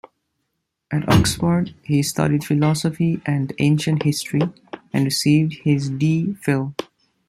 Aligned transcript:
At 0.89 1.07
Oxford 1.09 1.75
he 1.83 2.01
studied 2.01 2.43
Philosophy 2.43 3.21
and 3.23 3.53
Ancient 3.59 4.01
History, 4.01 4.41
and 4.91 5.05
received 5.05 5.53
his 5.63 5.91
D. 5.91 6.33
Phil. 6.41 6.73